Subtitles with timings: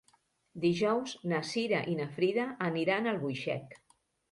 [0.63, 3.81] Dijous na Cira i na Frida aniran a Albuixec.